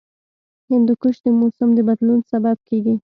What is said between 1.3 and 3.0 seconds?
موسم د بدلون سبب کېږي.